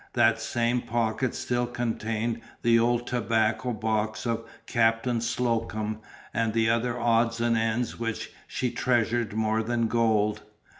[0.13, 5.99] That same pocket still contained the old tobacco box of Captain Slocum
[6.33, 10.41] and the other odds and ends which she treasured more than gold.